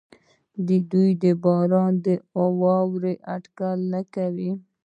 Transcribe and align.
آیا 0.59 0.77
دوی 0.91 1.09
د 1.23 1.25
باران 1.43 1.95
او 2.37 2.47
واورې 2.61 3.13
اټکل 3.35 3.79
نه 3.93 4.01
کوي؟ 4.13 4.51